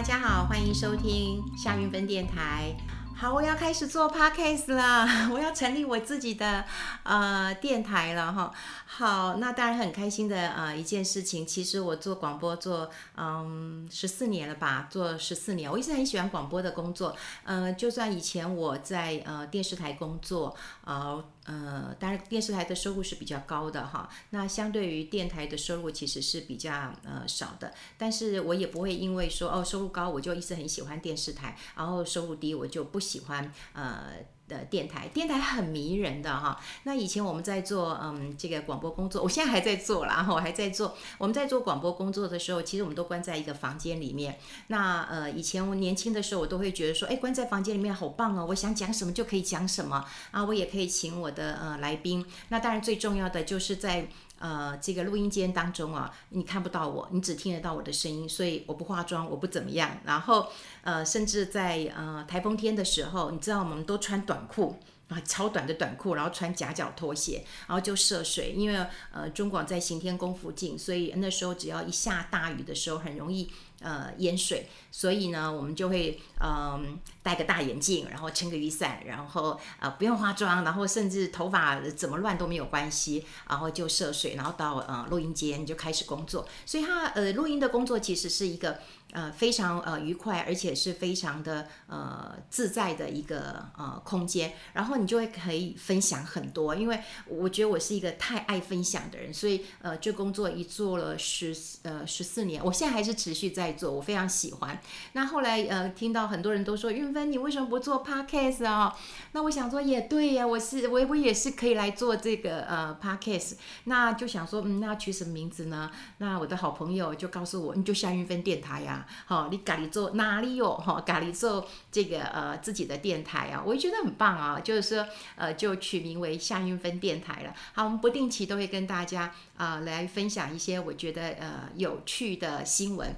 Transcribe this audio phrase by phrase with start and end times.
[0.00, 2.74] 大家好，欢迎收听夏云芬电台。
[3.14, 6.64] 好，我要开始做 podcast 了， 我要成立我自己的
[7.02, 8.50] 呃电台了哈。
[8.86, 11.46] 好，那当然很开心的呃一件事情。
[11.46, 17.14] 其实我做广播做嗯十四年了吧，做十四年，我一直很喜欢广播的工作。
[17.44, 24.08] 呃，就算以前我在呃电视台工作，呃呃，当然电视台的收入是比较高的哈。
[24.30, 34.14] 那相对于电台的收入其实是比较呃少的，但是我也不会因为说哦收入高我就一直很喜欢电视台，然后收入低我就不喜欢呃
[34.50, 36.60] 的电台，电台很迷人的哈。
[36.82, 40.96] 那以前我们在做嗯这个广播工作，我现在还在做啦，我还在做。
[41.18, 44.38] 我们在做广播工作的时候，其实我们都关在一个房间里面。
[44.66, 52.26] 那呃以前我年轻的时候，我都会觉得说，哎，关在房间里面好棒哦，我想讲什么就可以讲什么啊，我也可以请我的呃来宾。
[52.48, 54.08] 那当然最重要的就是在。
[54.40, 59.98] 呃，这个录音间当中啊，你看不到我，你只听得到我的声音，所以我不化妆，我不怎么样。
[60.04, 60.48] 然后，
[60.82, 73.50] 呃，甚至在呃台风天的时候，你知道我们都穿短裤啊， 超短的短裤，然后穿夹脚拖鞋，然 后就涉水，因为呃中广在行天宫附近，所以那时候只要一下大雨的时候，很容易。
[73.80, 76.80] 呃，淹水，所以呢，我们就会嗯、呃、
[77.22, 86.46] 戴个大眼镜，然后撑个雨伞，然后呃不用化妆，然后甚至头发怎么乱都没有关系，然后就涉水，然后到呃录音间就开始工作。
[86.66, 88.80] 所以他呃录音的工作其实是一个
[89.12, 94.52] 呃非常呃愉快，而且是非常的呃自在的一个呃空间。
[94.74, 103.69] 然后你就会可以分享很多，因为我觉得我是一个太爱分享的人，所以呃这工作一做了十呃十四年，我现在还是持续在。
[103.72, 104.78] 做我非常喜欢。
[105.12, 108.96] 那后来呃，听到很多人都说韵芬，你为什么不做 podcast 啊？
[109.32, 113.54] 那我想说也对呀，我是我我也是可以来做这个呃 podcast。
[113.84, 115.90] 那就想说，嗯，那取什么名字呢？
[116.18, 121.00] 那我的好朋友就告诉我，你就夏韵芬电台呀，好，你咖喱做哪里有哈？
[121.00, 124.60] 咖喱做这个呃自己的电台啊，我也觉得很棒啊。
[124.60, 125.06] 就是说
[125.36, 127.54] 呃，就取名为夏韵芬电台了。
[127.72, 133.14] 好，我们不定期都会跟大家啊、呃、来分享一些我觉得呃有趣的新闻。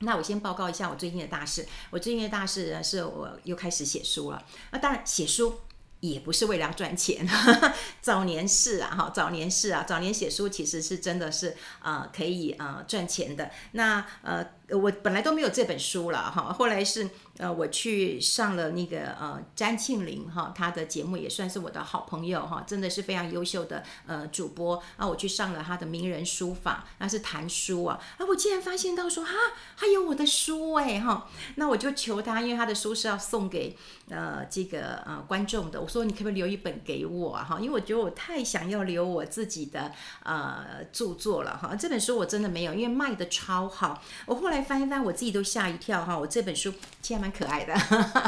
[0.00, 1.66] 那我先报告一下我最近的大事。
[1.90, 4.42] 我最近的大事呢，是我又开始写书了。
[4.72, 5.60] 那当然，写书
[6.00, 7.28] 也不是为了要赚钱。
[8.00, 13.50] 早年是啊，哈，早年是啊，早年写书其实是真的是呃可以呃赚钱的。
[13.72, 14.46] 那呃。
[14.72, 17.08] 我本来都没有这本书了哈，后来是
[17.38, 24.80] 呃我去上了那个呃詹庆林哈，他的节目也算是我的好朋友哈，真的是非常优秀的呃主播。
[24.96, 29.32] 啊，我去上了他的名人书法，那是谈书啊，啊我竟然发现到说哈
[29.74, 33.76] 还有我的书哎哈，那我就求他，因为他的书是要送给
[34.08, 39.90] 呃这个呃观众的，我说你可不可以留一本给我哈，因为我觉得我太想要留我自己的
[40.22, 44.59] 呃著作了哈，这本书我真的没有，因为卖的超好，我后来。
[44.62, 46.18] 翻一翻，我自己都吓一跳哈！
[46.18, 47.74] 我这本书其实还蛮可爱的，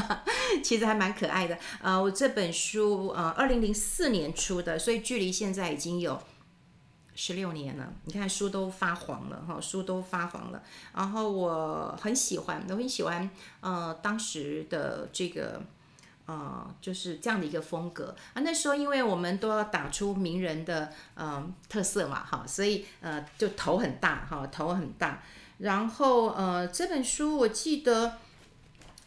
[0.63, 1.59] 其实还蛮可爱的。
[1.81, 6.21] 呃，我这本书呃，二零零四年出的，所以距离现在已经有
[7.15, 7.93] 十六年了。
[8.05, 10.63] 你看书都发黄了哈，书都发黄了。
[10.95, 13.29] 然后我很喜欢，我很喜欢
[13.61, 15.63] 呃当时的这个
[16.27, 18.41] 呃就是这样的一个风格啊。
[18.43, 25.23] 那时候因为我们都要打出名人的嗯、呃、特色嘛哈，所以呃就头很大哈，头很大。
[25.63, 28.19] 然后呃，这本书我记得，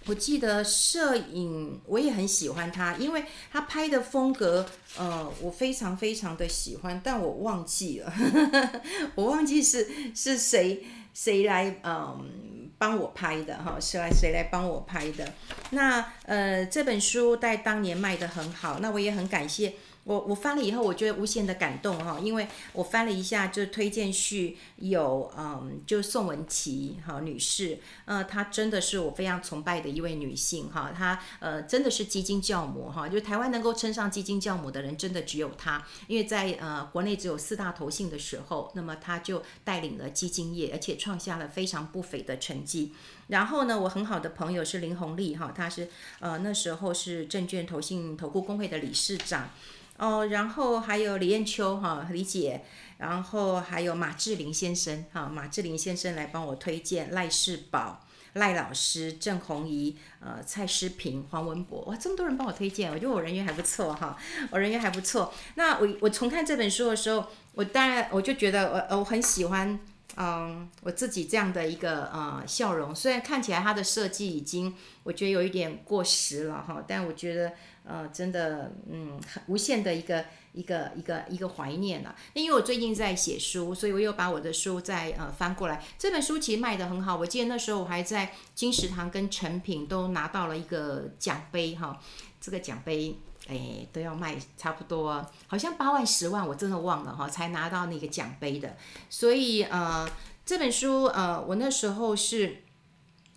[0.05, 4.66] 我记得摄影我也很喜欢他，因为他拍的风格
[4.97, 8.81] 呃，我非常非常的喜欢，但我忘记了，呵 呵
[9.16, 9.85] 我忘记是
[10.16, 10.83] 是谁
[11.13, 15.33] 谁来嗯、帮我拍的哈，是来谁来帮我拍的？
[15.72, 19.73] 那呃这本书在当年卖的很好，那我也很感谢。
[20.05, 42.93] 我我翻了以后，我觉得无限的感动哈，因为我翻了一下，就推荐序有嗯，就宋文琪哈女士，呃，她真的是我非常崇拜的一位女性哈，她呃真的是基金教母哈，就台湾能够称上基金教母的人，真的只有她，因为在呃国内只有四大投信的时候，那么她就带领了基金业，而且创下了非常不菲的成绩。
[43.29, 49.49] 然后呢，我很好的朋友是林红利哈，她是呃那时候是证券投信投顾公会的理事长。
[49.97, 52.62] 哦，然后还有李艳秋哈，李姐，
[52.97, 64.18] 然后还有马志林先生哈，马志林先生来帮我推荐赖世宝、赖老师、郑红怡、呃蔡诗平、黄文博，哇，这么多人帮我推荐，我觉得我人缘还不错哈，
[64.52, 65.34] 我人缘还不错。
[65.56, 69.80] 那我我重看这本书的时候，我当然我就觉得我我很喜欢
[70.18, 74.74] 嗯，我自己这样的一个呃笑容，虽然看起来它的设计已经
[75.05, 77.53] 我觉得有一点过时了哈，但我觉得
[77.85, 82.16] 呃真的嗯很无限的一个一个一个一个怀念了。
[82.34, 85.84] 那因为我最近在写书，所以我又把我的书再呃翻过来。
[85.99, 91.99] 这本书其实卖得很好，我记得那时候我还在金石堂跟诚品都拿到了一个奖杯哈，
[92.41, 93.19] 这个奖杯。
[93.47, 98.75] 哎，都要卖差不多，好像八万十万，我真的忘了哈，才拿到那个奖杯的。
[99.08, 100.09] 所以呃，
[100.43, 102.63] 这本书呃，我那时候是，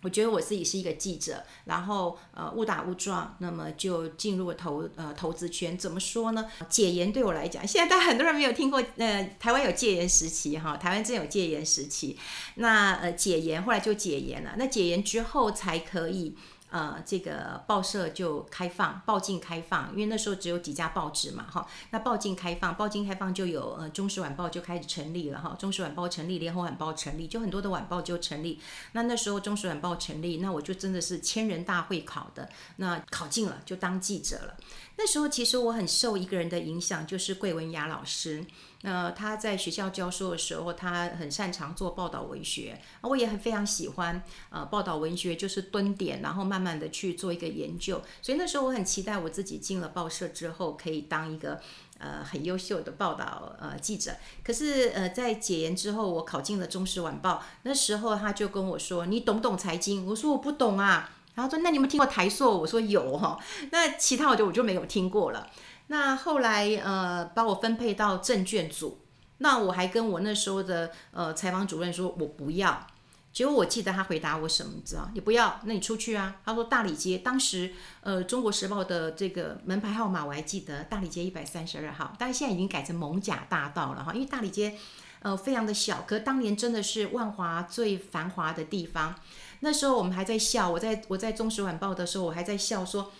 [0.01, 5.77] 我觉得我自己是一个记者，然后呃误打误撞，那么就进入了投呃投资圈。
[5.77, 6.45] 怎么说呢？
[6.69, 12.17] 解严对我来讲，现在大家很多人没有听过，呃，台湾有戒严时期哈，台湾真有戒严时期。
[12.55, 16.35] 那呃解严后来就解严了，那解严之后才可以。
[16.69, 21.67] 呃，这个报社就开放，报禁开放，因为那时候只有几家报纸嘛，哈。
[21.89, 28.61] 那报禁开放，报禁开放就有呃《中时晚报》就开始成立了，哈，《中时晚报》成立，《联合晚报》成立，就很多的晚报就成立。
[28.91, 34.55] 那那时候《中时晚报》成立，那我就真的是千人大会考的，那考进了就当记者了。
[34.97, 38.45] 那时候其实我很受一个人的影响，就是桂文雅老师。
[38.81, 44.23] 那、他在学校教书的时候，他很擅长做报道文学，我也很非常喜欢。
[44.49, 48.01] 呃，报道文学就是蹲点，然后慢慢的去做一个研究。
[48.21, 51.59] 所以那时候我很期待我自己进了报社之后，可以当一个
[51.97, 54.15] 呃很优秀的报道呃记者。
[54.45, 57.33] 可是呃在解严之后，我考进了《中时晚报》，
[57.63, 63.37] 那时候他就跟我说：“你懂不懂财经？”我说：“我不懂啊。”然后说：“那你们听过台塑？”我说：“有哈。”
[63.71, 65.49] 那其他我就我就没有听过了。
[65.91, 68.99] 那后来呃把我分配到证券组，
[69.39, 72.85] 那我还跟我那时候的呃采访主任说我不要，
[73.33, 75.09] 结果我记得他回答我什么，你知道？
[75.15, 76.35] 你不要，那你出去啊。
[76.45, 84.77] 他说大理街，当时呃中国时报的这个门牌号码我还记得，大理街一百三十二号，但是现在已经改成艋舺大道了哈，因为大理街
[85.23, 89.15] 呃非常的小，可当年真的是万华最繁华的地方。
[89.61, 93.11] 那时候我们还在笑，我在我在中时晚报的时候，我还在笑说。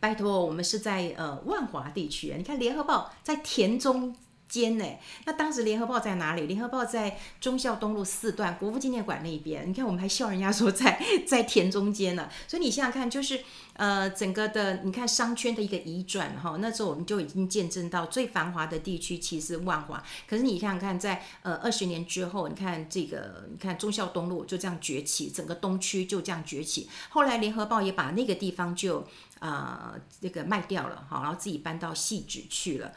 [0.00, 2.34] 拜托，我们是在呃万华地区啊。
[2.36, 4.16] 你看联合报在田中
[4.48, 4.84] 间呢，
[5.26, 6.46] 那当时联合报在哪里？
[6.46, 9.68] 联合报在忠孝东路四段国父纪念馆那边。
[9.68, 12.28] 你看我们还笑人家说在在田中间呢。
[12.48, 13.40] 所以你想想看，就是
[13.74, 16.56] 呃整个的你看商圈的一个移转哈。
[16.58, 20.02] 那时候我们就已经见证到最繁华的地区其实万华。
[20.26, 26.88] 可是你想想看，在呃二十年之后，你看这个你看忠孝东路就这样崛起，整个东区就这样崛起。
[27.10, 29.06] 后来联合报也把那个地方就。
[29.40, 32.92] 啊、呃，这个卖掉了哈，然后自己搬到戏址去了。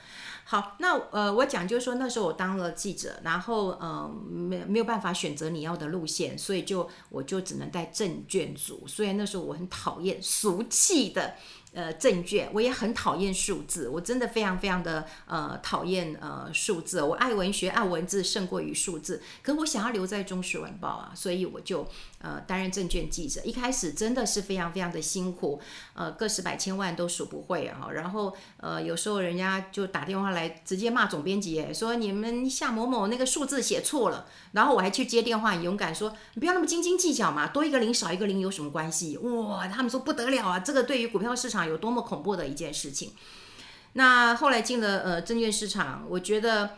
[0.46, 8.88] 好，那呃，我讲就是说那时候我当了记者，然后嗯没没有办法选择你要的路线，所以就我就只能带证券组。
[8.88, 11.36] 虽然那时候我很讨厌俗气的。
[11.74, 17.02] 呃，证券我也很讨厌数字，我真的非常非常的呃讨厌呃数字。
[17.02, 19.24] 我爱文学，爱文字胜过于数字。
[19.42, 21.88] 可我想要留在中时晚报啊，所以我就
[22.20, 23.42] 呃担任证券记者。
[23.44, 25.60] 一开始真的是非常非常的辛苦，
[25.96, 27.90] 呃，个十百千万都数不会啊。
[27.92, 34.28] 然后呃，有时候人家就打电话来直接骂总编辑，说你们夏某某那个数字写错了。
[34.52, 39.18] 然后我还去接电话，勇敢说你不要那么斤斤计较嘛，多一个零少一个零有什么关系？
[39.18, 41.63] 哇，他们说不得了啊，这个对于股票市场。
[41.66, 43.12] 有多么恐怖的一件事情。
[43.94, 46.72] 那后来进了呃证券市场，我觉得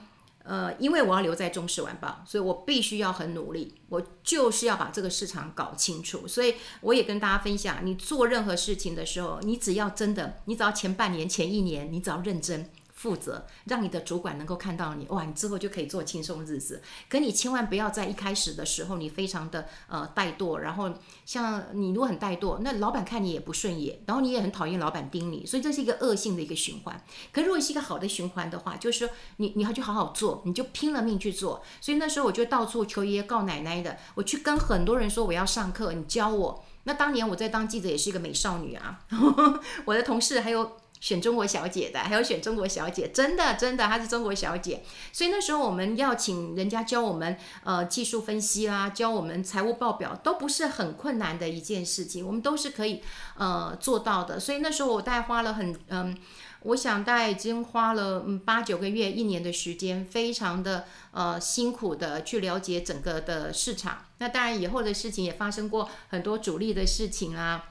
[0.44, 6.28] 呃，因为我要留在中视晚报，所以我必须要很努力，我就是要把这个市场搞清楚。
[6.28, 12.70] 所以我也跟大家分享，你做任何事情的时候，你只要真的，你只要前半年、前一年，你只要认真。
[12.96, 16.82] 负责让你的主管能够看到你，哇，你之后就可以做轻松日子。
[17.10, 20.92] 可你千万不要在一开始的时候，你非常的呃怠惰，然后
[21.26, 27.04] 像你如果很怠惰，那老板看你也不顺眼，然后你也很讨厌老板盯你，所以这是一个恶性的一个循环。
[27.34, 31.62] 可如果是一个好的循环的话，就是说你你要去好好做，你就拼了命去做。
[31.82, 36.64] 所以那时候我就到处求爷爷告奶奶的，我去跟很多人说我要上课，你教我。
[36.86, 39.02] 那当年我在当记者也是一个美少女啊，
[39.84, 40.78] 我的同事还有。
[41.00, 44.84] 选中国小姐的，还有选中国小姐，真的真的，她是中国小姐。
[45.12, 53.04] 所以那时候我们要请人家教我们呃技术分析啦，教我们财务报表，都不是很困难的一件事情，我们都是可以
[53.38, 54.40] 呃做到的。
[54.40, 56.18] 所以那时候我大概花了很嗯、
[56.62, 64.06] 我想大概已经花了嗯八九个月、一年的时间，非常的呃辛苦的去了解整个的市场。
[64.18, 67.66] 那当然以后的事情也发生过很多主力的事情啊。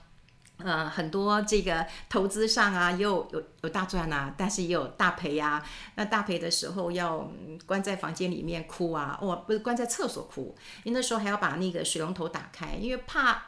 [0.59, 5.63] 呃，很多这个投资上啊，又有有有大赚啊，但是也有大赔啊。
[5.97, 7.29] 那大赔的时候要
[7.67, 13.43] 关在房间里面哭啊，哦，不是关在厕所哭，因为那时候还要把那个水龙头打开，因为怕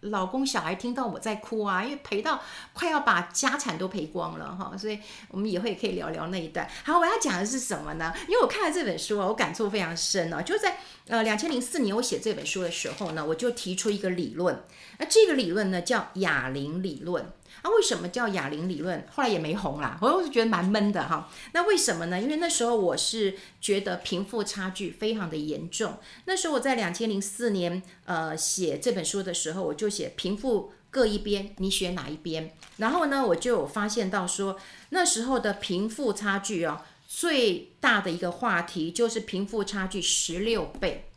[0.00, 2.40] 老公小孩听到我在哭啊，因为赔到
[2.72, 4.98] 快要把家产都赔光了哈，所以
[5.30, 6.68] 我们以后也可以聊聊那一段。
[6.84, 8.12] 好，我要讲的是什么呢？
[8.28, 10.78] 因为我看了这本书啊，我感触非常深啊，就在
[11.08, 14.62] 呃两千零四年我写这本书的时候呢，我就提出一个理论，
[14.98, 17.32] 那这个理论呢叫哑铃理论。
[17.60, 19.04] 啊、为什么叫哑铃理论？
[19.10, 21.28] 后来也没红啦，我是觉得蛮闷的哈。
[21.52, 22.20] 那为什么呢？
[22.20, 25.98] 因为那时候我是觉得贫富差距非常的严重。
[26.24, 32.52] 那时候我在两千零四年呃写这本书的时候，我就写贫富各一边，你选哪一边？
[32.76, 34.56] 然后呢，我就有发现到说
[34.90, 41.10] 那时候的贫富差距哦，最大的一个话题就是贫富差距十六倍。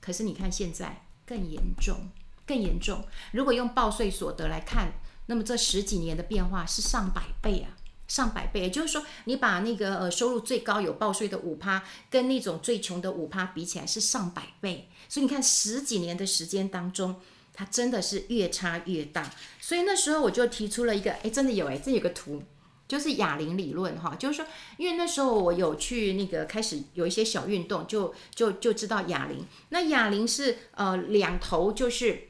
[0.00, 2.08] 可是你看现在更严重，
[2.46, 3.04] 更严重。
[3.32, 4.92] 如果用报税所得来看。
[5.32, 7.72] 那么这十几年的变化是上百倍啊，
[8.06, 8.60] 上百倍。
[8.60, 14.90] 也就是说，你把那个呃收入最高有报税的五趴，跟那种最穷的五趴比起来是上百倍。
[15.08, 17.16] 所以你看十几年的时间当中，
[17.54, 19.30] 它真的是越差越大。
[19.58, 22.42] 所以那时候我就提出了一个，哎，真的有哎，这有个图，
[22.86, 24.44] 就是哑铃理论哈，就是说，
[24.76, 29.46] 因为那时候我有去那个开始有一些小运动，就就就知道哑铃。
[29.70, 32.28] 那哑铃是呃两头就是。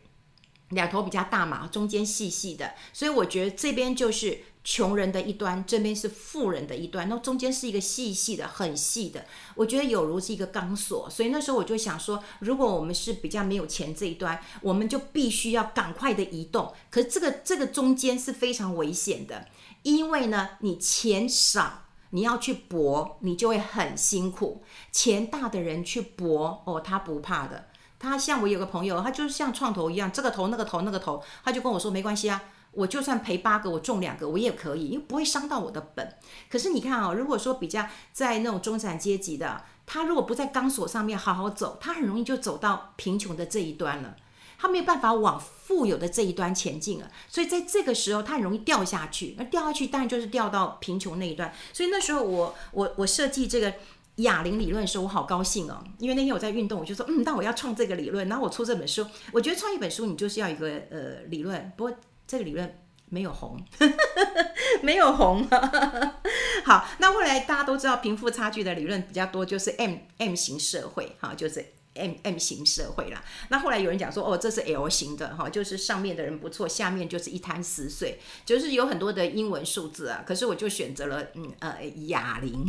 [0.73, 9.25] 两头比较大嘛，中间细细的，所以我觉得这边就是穷人的一端，这边是富人的一端，那中间是一个细细的、很细的，
[9.55, 11.11] 我觉得有如是一个钢索。
[11.11, 16.73] 所以那时候我就想说，如果我们是比较没有钱这一端，我们就必须要赶快的移动。
[16.91, 19.47] 可是这个这个中间是非常危险的，
[19.83, 24.63] 因为呢，你钱少，你要去搏，你就会很辛苦；
[24.93, 27.67] 钱大的人去搏，哦，他不怕的。
[28.03, 32.43] 他像我有个朋友，他就是像创投一样，这个投那个投那个投，他就跟我说没关系啊，
[32.73, 36.17] 我就算赔八个，我中两个我也可以，因为不会伤到我的本。
[36.51, 44.17] 可是你看啊、如果说比较在那种中产阶级的，他如果不在钢索上面好好走，他很容易就走到贫穷的这一端了，
[44.59, 47.09] 他没有办法往富有的这一端前进了。
[47.29, 51.55] 所以在这个时候，他很容易掉下去，那掉下去当然就是掉到贫穷那一端。
[51.73, 53.73] 所以那时候我我我设计这个。
[54.17, 59.07] 哑铃理论的时候，我好高兴哦，因为那天我在运动，我就说，嗯，那我要创这个理论，然后我出这本书。
[59.33, 63.59] 我觉得创一本书，你就是要一个呃理论，不过这个理论没有红，
[64.83, 65.47] 没有红。
[66.65, 71.65] 好，那后来大家都知道贫富差距的理论比较多，就是 M M 型社会，哈，就是。
[71.95, 80.25] M M 型社会啦，那后来有人讲说，哦，这是 L 型的哈，就是上面的人不错，下面就是一滩死水，就是有很多的英文数字啊。
[80.27, 82.67] 可是我就选择了，嗯呃哑铃，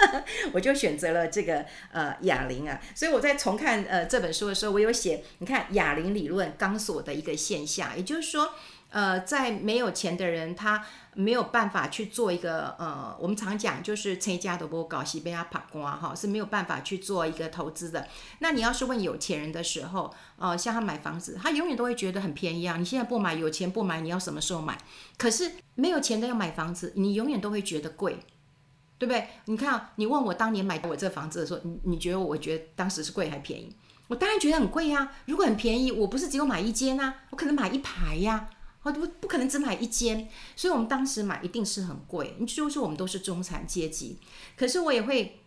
[0.54, 2.80] 我就选择了这个呃哑铃啊。
[2.94, 8.54] 所以我在重看呃这本书的时候，我有写，你看哑铃理论钢索的一个现象，也就是说。
[8.92, 10.84] 呃，在没有钱的人，他
[11.14, 18.06] 没有办法去做一个呃，我们常讲就是成家都不搞，西班牙爬光哈，是没有办法去做一个投资的。
[18.40, 22.76] 那你要是问有钱人的时候，呃，像他买房子，他永远都会觉得很便宜啊。
[22.76, 24.78] 你现在不买，有钱不买，你要什么时候买？
[25.16, 28.18] 可是没有钱的要买房子，你永远都会觉得贵，
[28.98, 29.28] 对不对？
[29.46, 33.74] 你看，你问我当年买我这房子的时候，你你觉得我觉得当时是贵还便宜？
[34.08, 35.12] 我当然觉得很贵呀。
[35.24, 38.50] 如果很便宜，我不是只有买一间啊，我可能买一排呀。
[38.82, 42.36] 我，不，不可能只买一间，所以我们当时买一定是很贵。
[42.46, 44.18] 就是我们都是中产阶级，
[44.56, 45.40] 可是我也会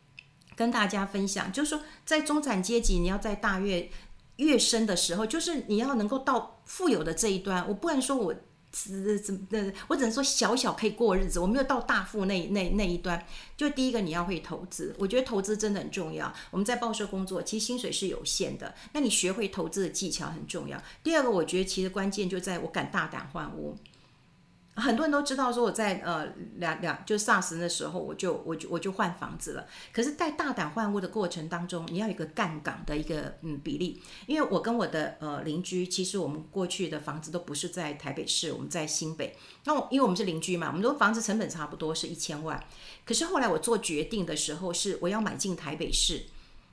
[0.55, 3.89] 跟大家分享，就是说在中产阶级，你要在大跃
[4.37, 7.67] 跃升的时候，就是你要能够到富有的这一端。
[7.67, 8.35] 我不能说我。
[8.75, 9.71] 怎怎么？
[9.87, 13.25] 我只能说小小可以过日子，我没有到大富那那那一端。
[13.55, 16.31] 就第一个你要会投资，我觉得投资真的很重要。
[16.51, 20.81] 我们在报社工作，其实薪水是有限的，那你学会投资的技巧很重要。
[21.01, 23.77] 第二个，我觉得其实关键就在我敢大胆换屋。
[24.75, 26.27] 很多人都知道说我在呃
[26.57, 29.65] 两两就 SARS 的时候，我就我就我就换房子了。
[29.93, 34.01] 可是，在大胆换屋的过程当中，你要有个杠杆的一个嗯比例。
[34.25, 39.35] 因为我跟我的呃邻居，其实我们过去的房子都不是在台北市，我们在新北。
[39.63, 42.61] 那我因为我们是邻居嘛，我们的房子成本差不多是一千万。
[43.05, 46.23] 可是后来我做决定的时候，是我要买进台北市。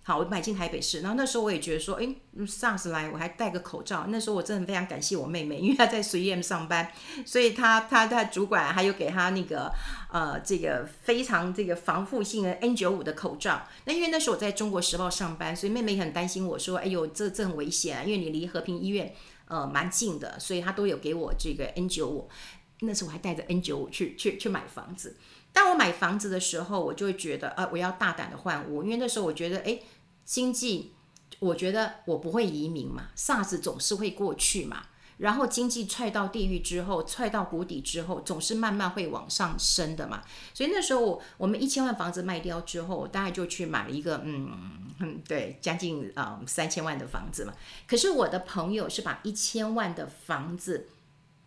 [0.05, 4.07] 好，我买进台北市，然后那时候我也觉得说，哎，SARS 来我还戴个口罩。
[4.09, 6.91] 那时候我真的非常感谢我妹妹，因为她在 3M 上班，
[7.25, 9.73] 所以她她她主管还有给她那个
[10.11, 13.69] 呃这个非常这个防护性的 N95 的口罩。
[13.85, 19.15] 那因为那时候我在中国时报上班，所以妹妹很担心我说，哎呦，这这很危险啊，因为你离和平医院
[19.47, 22.25] 呃蛮近的，所以她都有给我这个 N95。
[22.81, 25.17] 那时候我还带着 N95 去去去买房子。
[25.53, 29.79] 当我买房子的时候，我就会觉得，呃，我要大胆的换屋，因为那时候我觉得，哎，
[30.25, 30.95] 经济，
[31.41, 34.85] 我觉得我不会移民嘛，SARS 总是会过去嘛。
[35.19, 40.23] 然后经济踹到地狱之后，踹到谷底之后，总是慢慢会往上升的嘛。
[40.55, 44.51] 所以那时候我们一千万房子卖掉之后，我大概就去买了一个，嗯
[45.01, 47.53] 嗯，对，将近啊、三千万的房子嘛。
[47.87, 50.89] 可是我的朋友是把一千万的房子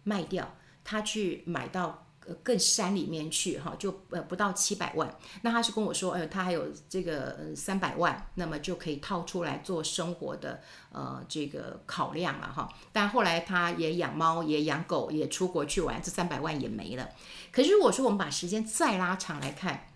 [0.03, 2.04] 卖掉，他去买到。
[2.43, 12.67] 更山里面去哈，就呃不到七百万，那他是跟我说，呃，他还有这个三百万，那么就可以套出来做生活的呃这个考量了哈。
[12.91, 17.09] 但后来他也养猫，也养狗，也出国去玩，这三百万也没了。
[17.51, 19.87] 可是如果说我们把时间再拉长来看，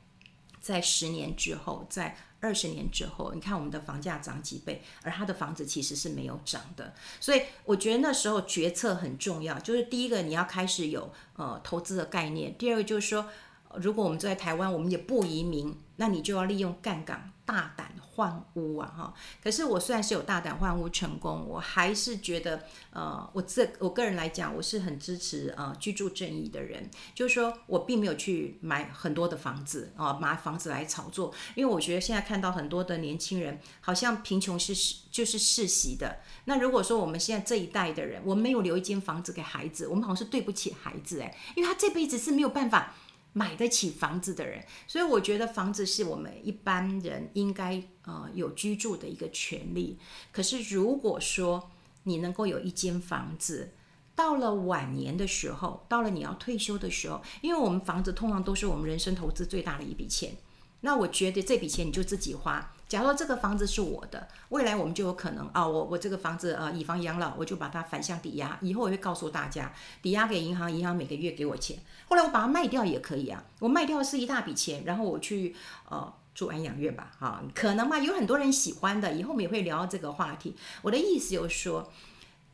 [0.59, 6.93] 在十年之后，在二十年之后，你看我们的房价涨几倍，而他的房子其实是没有涨的。
[7.19, 13.27] 所以我觉得那时候决策很重要，就是第一个你要开始有呃投资的概念，第二个就是说，
[13.75, 17.89] 如果我们住在台湾，我们也不移民，那你就要利用杠杆，大胆。
[18.19, 19.13] 换屋啊，哈！
[19.41, 34.73] 可是我虽然是有大胆换屋成功，我还是觉得，呃，我这我个人来讲，我是很支持呃居住正义的人，就是说我并没有去买很多的房子啊，买房子来炒作，因为我觉得现在看到很多的年轻人，好像贫穷是
[35.09, 36.17] 就是世袭的。
[36.43, 42.95] 那如果说我们现在这一代的人，我们没有留一间房子给孩子，我们好像是对不起孩子哎，因为他这辈子是没有办法。
[43.33, 49.97] 买得起房子的人，所以我觉得房子是我们一般人应该呃有居住的一个权利。
[50.31, 51.69] 可是如果说
[52.03, 53.71] 你能够有一间房子，
[54.15, 60.35] 到了晚年的时候，到了你要退休的时候，因为我们房子通常都是我们人生投资最大的一笔钱，
[60.81, 62.73] 那我觉得这笔钱你就自己花。
[62.89, 71.77] 假如这个房子是我的，未来我们就有可能啊，我我这个房子呃以房养老，我就把它反向抵押，以后我会告诉大家，抵押给银行，银行每个月给我钱。
[72.07, 75.55] 后来我把它卖掉也可以啊，我卖掉是一大笔钱，然后我去
[75.87, 80.55] 呃住安养院吧，哈，可能嘛，有很多人喜欢的，以后我们也会聊这个话题。
[80.81, 81.91] 我的意思就是说，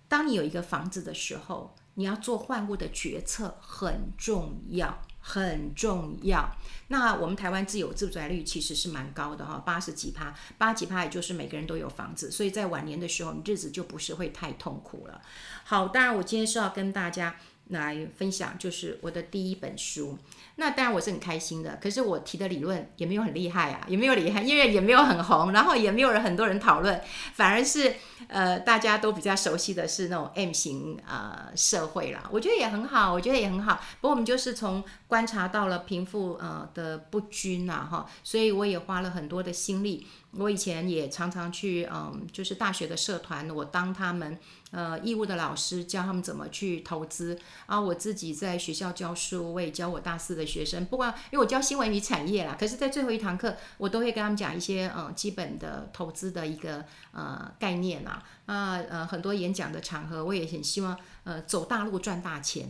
[0.10, 5.00] 当你有一个房子的时候，你要做换物的决策很重要。
[5.28, 6.56] 很重要。
[6.90, 15.20] 那我们台湾自有自住宅率其实是蛮高的哈，八十几趴，八几趴，也就是每个人都有房子，所以在晚年的时候，你日子就不是会太痛苦了。
[15.64, 17.38] 好，当然我今天是要跟大家
[17.70, 20.20] 来分享，就是我的第一本书。
[20.58, 27.02] 那当然我是很开心的，可是我提的理论也没有很厉害啊，也没有厉害，因为也没有很红，然后也没有人很多人讨论，
[27.34, 27.94] 反而是
[28.28, 33.82] 呃大家都比较熟悉的是那种 M 型呃社会啦，我觉得也很好，我觉得也很好。
[34.00, 40.08] 不过我们就是从观察到了贫富呃的不均啊哈，所以我也花了很多的心力。
[40.38, 44.38] 我以前也常常去，嗯，就是大学的社团，我当他们
[44.72, 47.40] 呃义务的老师，教他们怎么去投资。
[47.68, 50.86] 啊，我自己在学校教书，我也教我大四的学生。
[50.86, 58.24] 不管因为我教新闻与产业啦，可是在最后一堂课，我都会跟他们讲一些嗯基本的投资的一个呃概念啦。
[58.46, 62.70] 啊呃很多演讲的场合，我也很希望呃走大路赚大钱。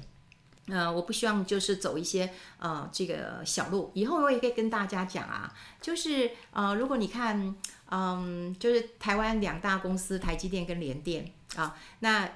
[0.68, 3.92] 呃，我不希望就是走一些呃这个小路。
[3.94, 7.56] 以后我也可以跟大家讲啊，就是呃，如果你看，
[7.92, 12.28] 嗯，就是台湾两大公司台积电跟联电啊，那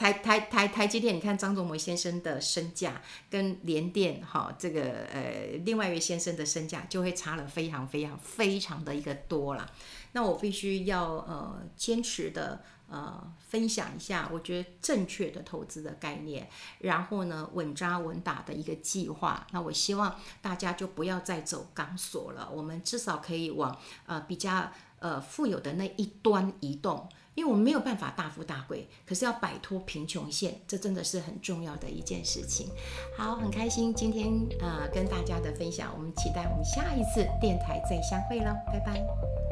[0.00, 4.80] 台台台台积电，你看张忠谋先生的身价跟联电哈、这个
[5.12, 9.70] 呃另外一位先生的身价就会差了非常非常非常的一个多了。
[10.12, 12.62] 那我必须要呃坚持的。
[12.92, 16.48] 呃，分享一下我觉得正确的投资的概念，
[16.80, 19.46] 然后呢，稳扎稳打的一个计划。
[19.52, 27.08] 那我希望大家就不要再走钢索了，我们至少可以往呃比较呃富有的那一端移动，
[27.40, 32.68] 因为我们没有办法大富大贵，可是要摆脱贫穷线，这真的是很重要的一件事情。
[33.16, 39.49] 好，很开心今天呃跟大家的分享，我们期待我们下一次电台再相会喽，拜拜。